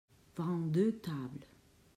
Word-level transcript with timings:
Vingt-deux 0.35 0.93
tables. 0.93 1.45